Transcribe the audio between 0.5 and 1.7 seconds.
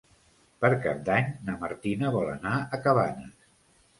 Per Cap d'Any na